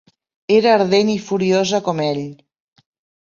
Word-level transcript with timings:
Era 0.55 0.71
ardent 0.77 1.11
i 1.15 1.17
furiosa 1.27 1.81
com 1.89 2.01
ell. 2.07 2.23